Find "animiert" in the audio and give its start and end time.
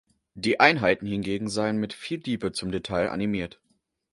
3.11-3.61